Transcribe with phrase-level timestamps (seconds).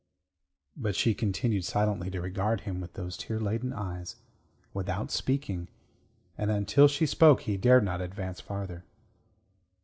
[0.75, 4.15] But she continued silently to regard him with those tear laden eyes,
[4.73, 5.67] without speaking,
[6.39, 8.83] and until she spoke he dared not advance farther.